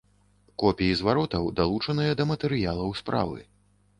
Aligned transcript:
Копіі 0.61 0.95
зваротаў 1.01 1.43
далучаныя 1.59 2.17
да 2.21 2.27
матэрыялаў 2.31 2.89
справы. 3.03 3.39